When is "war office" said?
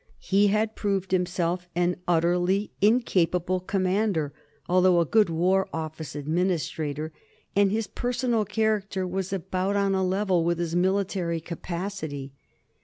5.29-6.15